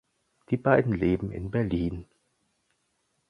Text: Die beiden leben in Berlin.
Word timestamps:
Die 0.49 0.57
beiden 0.57 0.93
leben 0.93 1.29
in 1.31 1.51
Berlin. 1.51 2.05